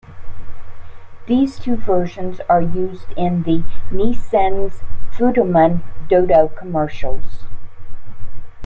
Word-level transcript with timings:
These 1.27 1.59
two 1.59 1.75
versions 1.75 2.41
are 2.49 2.59
used 2.59 3.11
in 3.15 3.43
the 3.43 3.63
Nissin's 3.91 4.81
Futomen 5.11 5.83
Dodo 6.09 6.47
commercials. 6.47 7.43